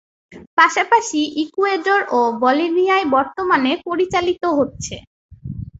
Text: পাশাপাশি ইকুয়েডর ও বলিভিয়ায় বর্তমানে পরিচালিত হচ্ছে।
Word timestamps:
পাশাপাশি 0.57 1.21
ইকুয়েডর 1.43 2.01
ও 2.11 2.19
বলিভিয়ায় 2.43 3.05
বর্তমানে 3.15 3.71
পরিচালিত 3.87 4.43
হচ্ছে। 4.57 4.95